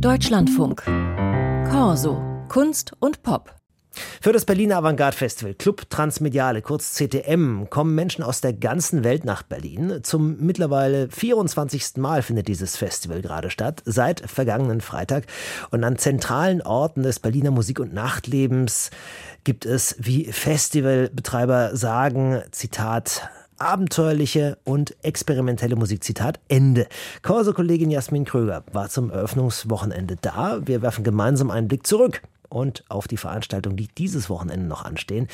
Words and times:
Deutschlandfunk. 0.00 0.82
Corso. 1.70 2.20
Kunst 2.48 2.92
und 3.00 3.22
Pop. 3.22 3.54
Für 4.20 4.32
das 4.32 4.44
Berliner 4.44 4.76
Avantgarde 4.76 5.16
Festival 5.16 5.54
Club 5.54 5.88
Transmediale, 5.88 6.60
kurz 6.60 6.94
CTM, 6.94 7.70
kommen 7.70 7.94
Menschen 7.94 8.22
aus 8.22 8.42
der 8.42 8.52
ganzen 8.52 9.04
Welt 9.04 9.24
nach 9.24 9.42
Berlin. 9.42 10.00
Zum 10.02 10.36
mittlerweile 10.38 11.08
24. 11.08 11.96
Mal 11.96 12.20
findet 12.20 12.46
dieses 12.48 12.76
Festival 12.76 13.22
gerade 13.22 13.50
statt, 13.50 13.82
seit 13.86 14.20
vergangenen 14.20 14.82
Freitag. 14.82 15.24
Und 15.70 15.82
an 15.82 15.96
zentralen 15.96 16.60
Orten 16.60 17.02
des 17.02 17.18
Berliner 17.18 17.50
Musik- 17.50 17.80
und 17.80 17.94
Nachtlebens 17.94 18.90
gibt 19.44 19.64
es, 19.64 19.96
wie 19.98 20.30
Festivalbetreiber 20.30 21.74
sagen, 21.74 22.42
Zitat, 22.50 23.30
abenteuerliche 23.58 24.58
und 24.64 24.96
experimentelle 25.02 25.76
Musik. 25.76 26.04
Zitat 26.04 26.40
Ende. 26.48 26.86
Corso-Kollegin 27.22 27.90
Jasmin 27.90 28.24
Kröger 28.24 28.64
war 28.72 28.88
zum 28.88 29.10
Eröffnungswochenende 29.10 30.16
da. 30.20 30.60
Wir 30.66 30.82
werfen 30.82 31.04
gemeinsam 31.04 31.50
einen 31.50 31.68
Blick 31.68 31.86
zurück 31.86 32.22
und 32.48 32.84
auf 32.88 33.08
die 33.08 33.16
Veranstaltungen, 33.16 33.76
die 33.76 33.88
dieses 33.88 34.30
Wochenende 34.30 34.66
noch 34.66 34.84
anstehen. 34.84 35.28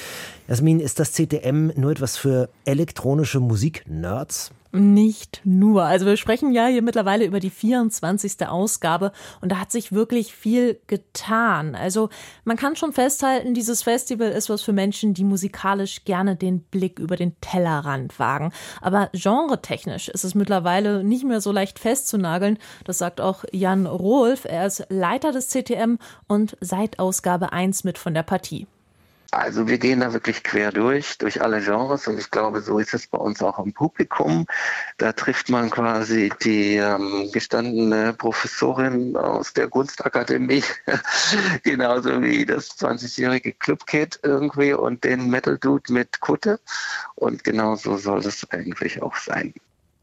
Jasmin, 0.48 0.80
ist 0.80 0.98
das 0.98 1.12
CTM 1.12 1.73
nur 1.77 1.91
etwas 1.91 2.16
für 2.16 2.48
elektronische 2.64 3.41
Musik-Nerds? 3.41 4.52
Nicht 4.75 5.43
nur. 5.45 5.85
Also 5.85 6.07
wir 6.07 6.17
sprechen 6.17 6.51
ja 6.53 6.67
hier 6.67 6.81
mittlerweile 6.81 7.27
über 7.27 7.41
die 7.41 7.51
24. 7.51 8.49
Ausgabe 8.49 9.12
und 9.43 9.53
da 9.53 9.59
hat 9.59 9.71
sich 9.71 9.93
wirklich 9.93 10.35
viel 10.35 10.81
getan. 10.87 11.75
Also 11.75 12.09
man 12.45 12.57
kann 12.57 12.75
schon 12.75 12.95
festhalten, 12.95 13.53
dieses 13.53 13.83
Festival 13.83 14.31
ist 14.31 14.48
was 14.48 14.62
für 14.62 14.73
Menschen, 14.73 15.12
die 15.12 15.25
musikalisch 15.25 16.07
gerne 16.07 16.37
den 16.37 16.62
Blick 16.62 16.98
über 16.98 17.17
den 17.17 17.39
Tellerrand 17.43 18.19
wagen. 18.19 18.51
Aber 18.81 19.11
genretechnisch 19.12 20.09
ist 20.09 20.25
es 20.25 20.35
mittlerweile 20.35 21.05
nicht 21.05 21.25
mehr 21.25 21.43
so 21.43 21.53
leicht 21.53 21.79
festzunageln. 21.79 22.57
Das 22.84 22.97
sagt 22.97 23.20
auch 23.20 23.45
Jan 23.53 23.84
Rohlf. 23.84 24.47
Er 24.47 24.67
ist 24.67 24.87
Leiter 24.89 25.33
des 25.33 25.48
CTM 25.48 25.98
und 26.29 26.57
seit 26.62 26.98
Ausgabe 26.98 27.53
1 27.53 27.84
mit 27.84 27.98
von 27.98 28.14
der 28.14 28.23
Partie. 28.23 28.67
Also 29.34 29.66
wir 29.66 29.78
gehen 29.78 30.00
da 30.00 30.12
wirklich 30.12 30.42
quer 30.44 30.72
durch, 30.72 31.16
durch 31.16 31.41
alle 31.41 31.62
Genres 31.62 32.06
und 32.06 32.19
ich 32.19 32.30
glaube, 32.30 32.61
so 32.61 32.78
ist 32.78 32.92
es 32.92 33.06
bei 33.06 33.16
uns 33.16 33.42
auch 33.42 33.58
im 33.58 33.72
Publikum. 33.72 34.47
Da 34.98 35.14
trifft 35.14 35.48
man 35.48 35.70
quasi 35.70 36.30
die 36.42 36.77
ähm, 36.77 37.30
gestandene 37.33 38.12
Professorin 38.12 39.16
aus 39.16 39.55
der 39.55 39.69
Kunstakademie, 39.69 40.62
genauso 41.62 42.20
wie 42.20 42.44
das 42.44 42.78
20-jährige 42.78 43.55
Clubkid 43.55 44.20
irgendwie 44.22 44.74
und 44.74 45.02
den 45.02 45.30
Metal-Dude 45.30 45.91
mit 45.94 46.20
Kutte. 46.20 46.61
Und 47.14 47.42
genauso 47.42 47.96
soll 47.96 48.19
es 48.19 48.46
eigentlich 48.50 49.00
auch 49.00 49.17
sein. 49.17 49.55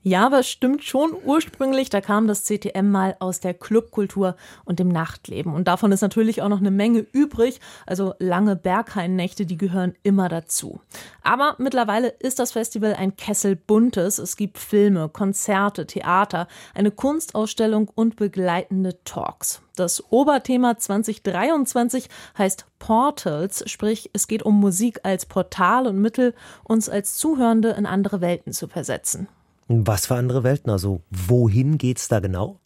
Ja, 0.02 0.26
aber 0.26 0.40
es 0.40 0.50
stimmt 0.50 0.86
schon. 0.86 1.14
Ursprünglich, 1.26 1.90
da 1.90 2.00
kam 2.00 2.26
das 2.28 2.46
CTM 2.46 2.90
mal 2.90 3.18
aus 3.20 3.42
der 3.42 3.54
Clubkultur 3.54 4.38
und 4.64 4.80
dem 4.80 4.88
Nachtleben. 4.88 5.54
Und 5.54 5.68
davon 5.68 5.92
ist 5.92 6.00
natürlich 6.00 6.42
auch 6.42 6.48
noch 6.48 6.60
eine 6.60 6.72
Menge 6.72 7.06
übrig. 7.12 7.60
Also 7.86 8.14
lange 8.18 8.56
Berghainnächte, 8.56 9.46
die 9.46 9.58
gehören 9.58 9.96
immer 10.02 10.30
dazu. 10.30 10.80
Aber 11.22 11.56
mittlerweile 11.58 12.08
ist 12.08 12.40
das 12.40 12.54
Festival 12.54 12.94
ein 12.94 13.18
Kessel 13.18 13.58
buntes. 13.58 14.20
Es 14.20 14.38
gibt 14.38 14.58
Filme, 14.58 15.10
Konzerte, 15.10 15.86
Theater, 15.86 16.48
eine 16.74 16.92
Kunstausstellung 16.92 17.90
und 17.94 18.16
begleitende 18.16 19.04
Talks. 19.04 19.62
Das 19.76 20.12
Oberthema 20.12 20.78
2023 20.78 22.08
heißt 22.38 22.66
Portals, 22.80 23.70
sprich 23.70 24.10
es 24.14 24.28
geht 24.28 24.44
um 24.44 24.62
Musik 24.62 25.02
als 25.04 25.26
Portal 25.26 25.88
und 25.88 26.00
Mittel, 26.00 26.34
uns 26.64 26.88
als 26.88 27.18
Zuhörende 27.18 27.72
in 27.72 27.86
andere 27.86 28.22
Welten 28.22 28.54
zu 28.54 28.70
versetzen. 28.70 29.28
Was 29.72 30.08
für 30.08 30.16
andere 30.16 30.44
Welten? 30.44 30.72
Also 30.72 31.04
wohin 31.12 31.78
geht's 31.78 32.08
da 32.08 32.20
genau? 32.20 32.60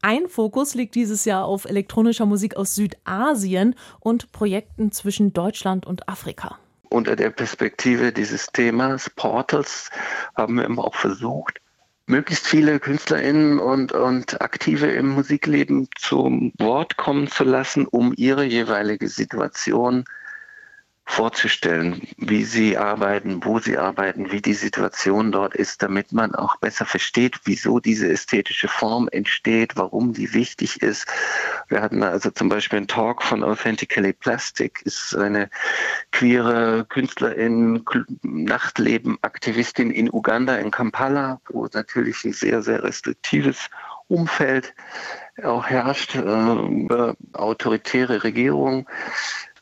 Ein 0.00 0.28
Fokus 0.28 0.74
liegt 0.74 0.94
dieses 0.94 1.26
Jahr 1.26 1.44
auf 1.44 1.66
elektronischer 1.66 2.24
Musik 2.24 2.56
aus 2.56 2.74
Südasien 2.74 3.74
und 4.00 4.32
Projekten 4.32 4.90
zwischen 4.90 5.34
Deutschland 5.34 5.84
und 5.84 6.08
Afrika. 6.08 6.58
Unter 6.88 7.16
der 7.16 7.28
Perspektive 7.28 8.12
dieses 8.12 8.46
Themas 8.46 9.10
Portals 9.10 9.90
haben 10.36 10.54
wir 10.54 10.70
auch 10.82 10.94
versucht, 10.94 11.60
möglichst 12.06 12.46
viele 12.46 12.80
KünstlerInnen 12.80 13.58
und, 13.58 13.92
und 13.92 14.40
Aktive 14.40 14.86
im 14.86 15.08
Musikleben 15.08 15.86
zum 15.98 16.54
Wort 16.58 16.96
kommen 16.96 17.28
zu 17.28 17.44
lassen, 17.44 17.86
um 17.86 18.14
ihre 18.16 18.44
jeweilige 18.44 19.08
Situation 19.08 20.04
vorzustellen, 21.10 22.02
wie 22.18 22.44
sie 22.44 22.76
arbeiten, 22.76 23.42
wo 23.42 23.58
sie 23.58 23.78
arbeiten, 23.78 24.30
wie 24.30 24.42
die 24.42 24.52
Situation 24.52 25.32
dort 25.32 25.54
ist, 25.54 25.82
damit 25.82 26.12
man 26.12 26.34
auch 26.34 26.56
besser 26.56 26.84
versteht, 26.84 27.40
wieso 27.44 27.80
diese 27.80 28.08
ästhetische 28.08 28.68
Form 28.68 29.08
entsteht, 29.10 29.76
warum 29.76 30.12
die 30.12 30.34
wichtig 30.34 30.82
ist. 30.82 31.06
Wir 31.68 31.80
hatten 31.80 32.02
also 32.02 32.30
zum 32.30 32.50
Beispiel 32.50 32.76
einen 32.76 32.88
Talk 32.88 33.22
von 33.22 33.42
Authentically 33.42 34.12
Plastic, 34.12 34.82
ist 34.84 35.16
eine 35.16 35.48
queere 36.12 36.84
Künstlerin, 36.88 37.84
Nachtleben-Aktivistin 38.22 39.90
in 39.90 40.12
Uganda, 40.12 40.56
in 40.56 40.70
Kampala, 40.70 41.40
wo 41.48 41.66
natürlich 41.72 42.22
ein 42.24 42.34
sehr, 42.34 42.62
sehr 42.62 42.84
restriktives 42.84 43.70
Umfeld 44.08 44.74
auch 45.42 45.66
herrscht, 45.66 46.16
äh, 46.16 47.14
autoritäre 47.32 48.24
Regierung 48.24 48.88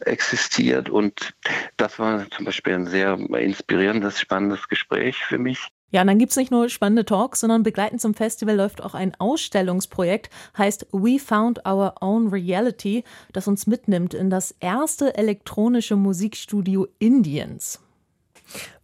existiert. 0.00 0.88
Und 0.88 1.34
das 1.76 1.98
war 1.98 2.28
zum 2.30 2.44
Beispiel 2.44 2.74
ein 2.74 2.86
sehr 2.86 3.14
inspirierendes, 3.14 4.20
spannendes 4.20 4.68
Gespräch 4.68 5.16
für 5.24 5.38
mich. 5.38 5.68
Ja, 5.90 6.00
und 6.00 6.08
dann 6.08 6.18
gibt's 6.18 6.36
nicht 6.36 6.50
nur 6.50 6.68
spannende 6.68 7.04
Talks, 7.04 7.40
sondern 7.40 7.62
begleitend 7.62 8.00
zum 8.00 8.14
Festival 8.14 8.56
läuft 8.56 8.82
auch 8.82 8.94
ein 8.94 9.14
Ausstellungsprojekt, 9.18 10.30
heißt 10.58 10.88
We 10.92 11.18
Found 11.20 11.66
Our 11.66 11.94
Own 12.00 12.28
Reality, 12.28 13.04
das 13.32 13.46
uns 13.46 13.66
mitnimmt 13.66 14.12
in 14.12 14.28
das 14.28 14.54
erste 14.58 15.16
elektronische 15.16 15.94
Musikstudio 15.94 16.88
Indiens. 16.98 17.85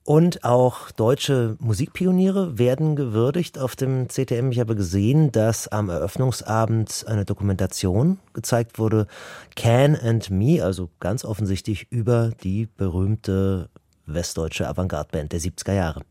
Und 0.05 0.43
auch 0.43 0.91
deutsche 0.91 1.57
Musikpioniere 1.61 2.59
werden 2.59 2.97
gewürdigt 2.97 3.59
auf 3.59 3.77
dem 3.77 4.09
CTM. 4.09 4.51
Ich 4.51 4.59
habe 4.59 4.75
gesehen, 4.75 5.31
dass 5.31 5.69
am 5.69 5.91
Eröffnungsabend 5.91 7.05
eine 7.07 7.25
Dokumentation 7.25 8.19
gezeigt 8.33 8.81
wurde, 8.81 9.07
Can 9.55 9.95
and 9.95 10.29
Me, 10.31 10.65
also 10.65 10.91
ganz 10.99 11.25
offensichtlich 11.25 11.87
über 11.91 12.33
die 12.43 12.67
berühmte 12.77 13.71
westdeutsche 14.07 14.69
Avantgarde-Band 14.69 15.33
der 15.33 15.41
70er 15.41 15.75
Jahre. 15.75 16.03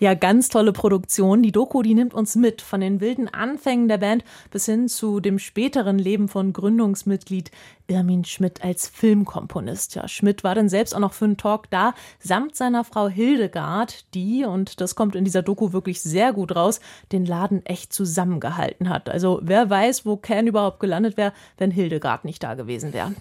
Ja, 0.00 0.14
ganz 0.14 0.48
tolle 0.48 0.72
Produktion. 0.72 1.42
Die 1.42 1.50
Doku, 1.50 1.82
die 1.82 1.94
nimmt 1.94 2.14
uns 2.14 2.36
mit 2.36 2.62
von 2.62 2.80
den 2.80 3.00
wilden 3.00 3.26
Anfängen 3.26 3.88
der 3.88 3.98
Band 3.98 4.22
bis 4.52 4.66
hin 4.66 4.88
zu 4.88 5.18
dem 5.18 5.40
späteren 5.40 5.98
Leben 5.98 6.28
von 6.28 6.52
Gründungsmitglied 6.52 7.50
Irmin 7.88 8.24
Schmidt 8.24 8.62
als 8.62 8.86
Filmkomponist. 8.86 9.96
Ja, 9.96 10.06
Schmidt 10.06 10.44
war 10.44 10.54
dann 10.54 10.68
selbst 10.68 10.94
auch 10.94 11.00
noch 11.00 11.14
für 11.14 11.24
einen 11.24 11.36
Talk 11.36 11.68
da, 11.70 11.94
samt 12.20 12.54
seiner 12.54 12.84
Frau 12.84 13.08
Hildegard, 13.08 14.14
die, 14.14 14.44
und 14.44 14.80
das 14.80 14.94
kommt 14.94 15.16
in 15.16 15.24
dieser 15.24 15.42
Doku 15.42 15.72
wirklich 15.72 16.00
sehr 16.00 16.32
gut 16.32 16.54
raus, 16.54 16.78
den 17.10 17.26
Laden 17.26 17.66
echt 17.66 17.92
zusammengehalten 17.92 18.90
hat. 18.90 19.08
Also 19.08 19.40
wer 19.42 19.68
weiß, 19.68 20.06
wo 20.06 20.16
Ken 20.16 20.46
überhaupt 20.46 20.78
gelandet 20.78 21.16
wäre, 21.16 21.32
wenn 21.56 21.72
Hildegard 21.72 22.24
nicht 22.24 22.44
da 22.44 22.54
gewesen 22.54 22.92
wäre. 22.92 23.14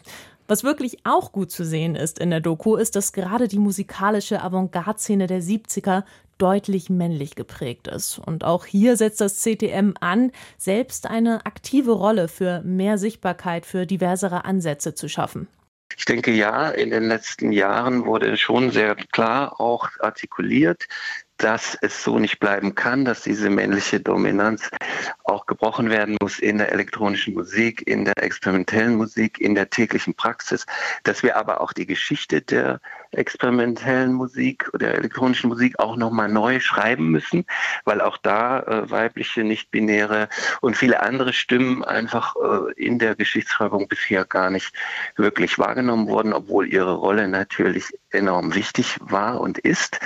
Was 0.50 0.64
wirklich 0.64 1.00
auch 1.04 1.34
gut 1.34 1.52
zu 1.52 1.66
sehen 1.66 1.96
ist 1.96 2.20
in 2.20 2.30
der 2.30 2.40
Doku, 2.40 2.78
ist, 2.78 2.96
dass 2.96 3.12
gerade 3.12 3.50
die 3.50 3.60
musikalische 3.60 4.42
Avantgarde-Szene 4.42 5.28
der 5.28 5.42
70er 5.42 6.04
deutlich 6.38 6.90
männlich 6.90 7.36
geprägt 7.36 7.88
ist. 7.88 8.18
Und 8.20 8.46
auch 8.46 8.66
hier 8.66 8.96
setzt 8.96 9.20
das 9.20 9.42
CTM 9.42 9.96
an, 10.00 10.32
selbst 10.58 11.08
eine 11.08 11.46
aktive 11.46 11.92
Rolle 11.92 12.30
für 12.30 12.62
mehr 12.62 12.98
Sichtbarkeit, 12.98 13.66
für 13.66 13.86
diversere 13.86 14.46
Ansätze 14.46 14.96
zu 14.96 15.10
schaffen. 15.10 15.50
Ich 15.98 16.06
denke 16.06 16.32
ja, 16.32 16.70
in 16.70 16.92
den 16.92 17.08
letzten 17.08 17.52
Jahren 17.52 18.06
wurde 18.06 18.38
schon 18.38 18.72
sehr 18.72 18.96
klar 18.96 19.60
auch 19.60 19.90
artikuliert, 20.00 20.88
dass 21.38 21.78
es 21.82 22.04
so 22.04 22.20
nicht 22.20 22.40
bleiben 22.40 22.76
kann, 22.76 23.06
dass 23.06 23.22
diese 23.22 23.50
männliche 23.50 24.00
Dominanz 24.00 24.70
auch 25.24 25.46
gebrochen 25.46 25.90
werden 25.90 26.18
muss 26.22 26.40
in 26.40 26.58
der 26.58 26.72
elektronischen 26.72 27.34
Musik, 27.34 27.88
in 27.88 28.06
der 28.06 28.22
experimentellen 28.24 28.96
Musik, 28.96 29.40
in 29.40 29.56
der 29.56 29.70
täglichen 29.70 30.14
Praxis, 30.14 30.66
dass 31.04 31.24
wir 31.24 31.38
aber 31.38 31.62
auch 31.62 31.74
die 31.74 31.86
Geschichte 31.86 32.42
der 32.42 32.80
experimentellen 33.12 34.14
Musik 34.14 34.70
oder 34.74 34.94
elektronischen 34.96 35.50
Musik 35.50 35.80
auch 35.80 35.96
nochmal 35.96 36.30
neu 36.30 36.60
schreiben 36.60 37.10
müssen, 37.10 37.46
weil 37.86 38.02
auch 38.02 38.18
da 38.18 38.62
äh, 38.62 38.90
weibliche, 38.90 39.44
nicht-binäre 39.44 40.30
und 40.62 40.76
viele 40.76 41.02
andere 41.02 41.34
Stimmen 41.34 41.84
einfach 41.84 42.36
äh, 42.36 42.74
in 42.74 43.00
der 43.00 43.16
Geschichtsschreibung 43.16 43.88
bisher 43.88 44.26
gar 44.26 44.50
nicht 44.50 44.74
wirklich 45.16 45.58
wahrgenommen 45.58 46.08
wurden, 46.08 46.34
obwohl 46.34 46.68
ihre 46.68 46.96
Rolle 46.96 47.28
natürlich 47.28 47.94
enorm 48.12 48.56
wichtig 48.56 48.98
war 49.02 49.42
und 49.42 49.58
ist. 49.58 50.00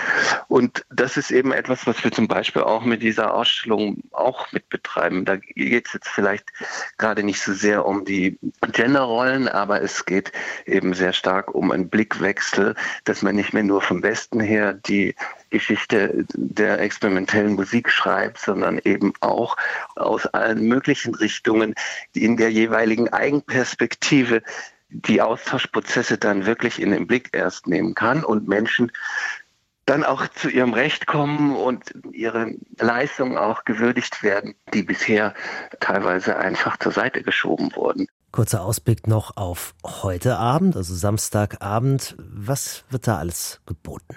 Und 0.48 0.86
das 0.89 1.18
ist 1.18 1.31
eben 1.31 1.51
etwas, 1.51 1.88
was 1.88 2.03
wir 2.03 2.12
zum 2.12 2.27
Beispiel 2.27 2.63
auch 2.63 2.83
mit 2.83 3.01
dieser 3.01 3.33
Ausstellung 3.33 4.01
auch 4.12 4.51
mit 4.51 4.69
betreiben. 4.69 5.25
Da 5.25 5.38
geht 5.38 5.88
es 5.88 5.94
jetzt 5.94 6.07
vielleicht 6.07 6.50
gerade 6.98 7.24
nicht 7.24 7.42
so 7.42 7.53
sehr 7.53 7.86
um 7.86 8.06
die 8.06 8.38
Genderrollen, 8.71 9.48
aber 9.48 9.81
es 9.81 10.06
geht 10.06 10.31
eben 10.65 10.94
sehr 10.94 11.13
stark 11.13 11.53
um 11.53 11.71
einen 11.71 11.89
Blickwechsel 11.89 12.75
dass 13.03 13.21
man 13.21 13.36
nicht 13.36 13.53
mehr 13.53 13.63
nur 13.63 13.81
vom 13.81 14.03
Westen 14.03 14.39
her 14.39 14.74
die 14.74 15.15
Geschichte 15.50 16.25
der 16.33 16.80
experimentellen 16.80 17.53
Musik 17.53 17.89
schreibt, 17.89 18.39
sondern 18.39 18.80
eben 18.83 19.13
auch 19.19 19.57
aus 19.95 20.25
allen 20.27 20.68
möglichen 20.68 21.15
Richtungen 21.15 21.75
in 22.13 22.38
der 22.38 22.51
jeweiligen 22.51 23.09
Eigenperspektive 23.09 24.42
die 24.91 25.21
Austauschprozesse 25.21 26.17
dann 26.17 26.45
wirklich 26.45 26.81
in 26.81 26.91
den 26.91 27.07
Blick 27.07 27.29
erst 27.33 27.67
nehmen 27.67 27.95
kann 27.95 28.23
und 28.23 28.47
Menschen 28.47 28.91
dann 29.85 30.03
auch 30.03 30.27
zu 30.27 30.49
ihrem 30.49 30.73
Recht 30.73 31.07
kommen 31.07 31.55
und 31.55 31.93
ihre 32.11 32.53
Leistungen 32.79 33.38
auch 33.38 33.65
gewürdigt 33.65 34.23
werden, 34.23 34.55
die 34.73 34.83
bisher 34.83 35.33
teilweise 35.79 36.38
einfach 36.38 36.77
zur 36.77 36.91
Seite 36.91 37.23
geschoben 37.23 37.71
wurden. 37.75 38.07
Kurzer 38.31 38.63
Ausblick 38.63 39.07
noch 39.07 39.35
auf 39.35 39.73
heute 39.85 40.38
Abend, 40.38 40.77
also 40.77 40.95
Samstagabend. 40.95 42.15
Was 42.19 42.85
wird 42.89 43.07
da 43.07 43.17
alles 43.17 43.59
geboten? 43.65 44.15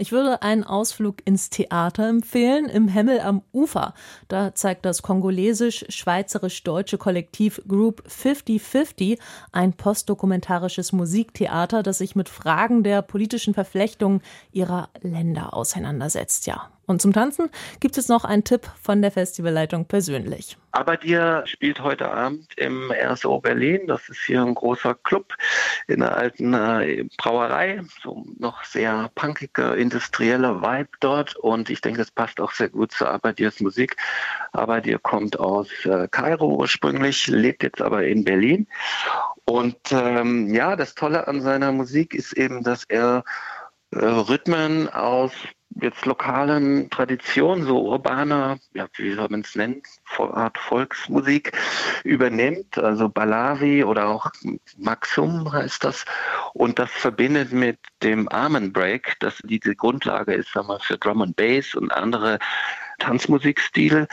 Ich 0.00 0.12
würde 0.12 0.42
einen 0.42 0.62
Ausflug 0.62 1.16
ins 1.24 1.50
Theater 1.50 2.08
empfehlen, 2.08 2.66
im 2.66 2.86
Hemmel 2.86 3.18
am 3.18 3.42
Ufer. 3.52 3.94
Da 4.28 4.54
zeigt 4.54 4.84
das 4.84 5.02
kongolesisch-schweizerisch-deutsche 5.02 6.98
Kollektiv 6.98 7.60
Group 7.66 8.04
5050 8.06 9.18
ein 9.50 9.72
postdokumentarisches 9.72 10.92
Musiktheater, 10.92 11.82
das 11.82 11.98
sich 11.98 12.14
mit 12.14 12.28
Fragen 12.28 12.84
der 12.84 13.02
politischen 13.02 13.54
Verflechtung 13.54 14.22
ihrer 14.52 14.88
Länder 15.02 15.52
auseinandersetzt. 15.52 16.46
Ja, 16.46 16.70
und 16.88 17.00
zum 17.02 17.12
Tanzen 17.12 17.50
gibt 17.80 17.98
es 17.98 18.08
noch 18.08 18.24
einen 18.24 18.44
Tipp 18.44 18.68
von 18.82 19.02
der 19.02 19.10
Festivalleitung 19.10 19.84
persönlich. 19.84 20.56
Abadir 20.72 21.42
spielt 21.46 21.80
heute 21.82 22.10
Abend 22.10 22.46
im 22.56 22.90
RSO 22.90 23.40
Berlin. 23.40 23.86
Das 23.86 24.08
ist 24.08 24.20
hier 24.26 24.42
ein 24.42 24.54
großer 24.54 24.94
Club 24.94 25.34
in 25.86 26.02
einer 26.02 26.16
alten 26.16 26.54
äh, 26.54 27.04
Brauerei. 27.16 27.82
So 28.02 28.24
noch 28.38 28.64
sehr 28.64 29.10
punkige, 29.14 29.74
industrielle 29.74 30.62
Vibe 30.62 30.90
dort. 31.00 31.36
Und 31.36 31.68
ich 31.68 31.80
denke, 31.80 31.98
das 31.98 32.10
passt 32.10 32.40
auch 32.40 32.52
sehr 32.52 32.70
gut 32.70 32.92
zu 32.92 33.06
Abadirs 33.06 33.60
Musik. 33.60 33.96
Abadir 34.52 34.98
kommt 34.98 35.38
aus 35.38 35.68
äh, 35.84 36.08
Kairo 36.10 36.56
ursprünglich, 36.56 37.26
lebt 37.26 37.62
jetzt 37.62 37.82
aber 37.82 38.04
in 38.06 38.24
Berlin. 38.24 38.66
Und 39.44 39.76
ähm, 39.90 40.52
ja, 40.54 40.76
das 40.76 40.94
Tolle 40.94 41.26
an 41.28 41.40
seiner 41.40 41.72
Musik 41.72 42.14
ist 42.14 42.34
eben, 42.34 42.62
dass 42.62 42.84
er 42.84 43.24
äh, 43.90 43.98
Rhythmen 43.98 44.88
aus 44.88 45.32
jetzt 45.80 46.06
lokalen 46.06 46.90
Traditionen, 46.90 47.64
so 47.64 47.80
urbane, 47.80 48.58
ja, 48.74 48.86
wie 48.96 49.14
soll 49.14 49.28
man 49.30 49.40
es 49.42 49.54
nennen, 49.54 49.82
Art 50.18 50.58
Volksmusik 50.58 51.52
übernimmt, 52.04 52.78
also 52.78 53.08
Balawi 53.08 53.84
oder 53.84 54.08
auch 54.08 54.30
Maxum 54.76 55.50
heißt 55.52 55.84
das, 55.84 56.04
und 56.54 56.78
das 56.78 56.90
verbindet 56.90 57.52
mit 57.52 57.78
dem 58.02 58.28
Armen 58.28 58.72
Break, 58.72 59.16
das 59.20 59.38
diese 59.44 59.74
Grundlage 59.74 60.34
ist, 60.34 60.52
sagen 60.52 60.68
wir, 60.68 60.80
für 60.80 60.98
Drum 60.98 61.22
and 61.22 61.36
Bass 61.36 61.74
und 61.74 61.92
andere 61.92 62.38
Tanzmusikstile. 62.98 64.08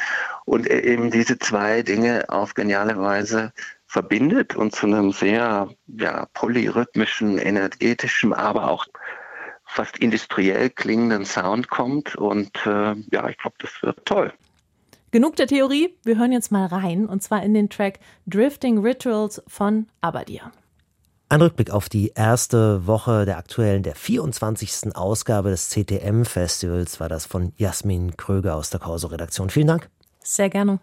Und 0.46 0.68
eben 0.68 1.12
diese 1.12 1.40
zwei 1.40 1.82
Dinge 1.82 2.26
auf 2.30 2.54
geniale 2.54 2.98
Weise 2.98 3.52
verbindet 3.88 4.56
und 4.56 4.76
zu 4.76 4.88
einem 4.88 5.12
sehr 5.12 5.70
ja, 5.88 6.28
polyrhythmischen, 6.34 7.38
energetischen, 7.38 8.34
aber 8.34 8.70
auch 8.70 8.86
fast 9.76 9.98
industriell 9.98 10.70
klingenden 10.70 11.26
Sound 11.26 11.70
kommt. 11.70 12.16
Und 12.16 12.52
äh, 12.66 12.96
ja, 13.12 13.30
ich 13.30 13.38
glaube, 13.38 13.58
das 13.60 13.72
wird 13.82 14.06
toll. 14.06 14.34
Genug 15.12 15.36
der 15.36 15.48
Theorie, 15.48 15.96
wir 16.04 16.18
hören 16.18 16.32
jetzt 16.32 16.52
mal 16.52 16.66
rein 16.66 17.06
und 17.06 17.24
zwar 17.24 17.44
in 17.44 17.54
den 17.54 17.70
Track 17.70 18.00
Drifting 18.26 18.80
Rituals 18.80 19.42
von 19.48 19.88
Abadir. 20.02 20.52
Ein 21.30 21.42
Rückblick 21.42 21.72
auf 21.72 21.90
die 21.90 22.12
erste 22.16 22.86
Woche 22.86 23.26
der 23.26 23.38
aktuellen, 23.38 23.82
der 23.82 23.96
24. 23.96 24.96
Ausgabe 24.96 25.50
des 25.50 25.70
CTM-Festivals 25.70 27.00
war 27.00 27.10
das 27.10 27.26
von 27.26 27.54
Jasmin 27.58 28.16
Kröger 28.16 28.56
aus 28.56 28.70
der 28.70 28.80
Corso-Redaktion. 28.80 29.50
Vielen 29.50 29.68
Dank. 29.68 29.90
Sehr 30.22 30.50
gerne. 30.50 30.80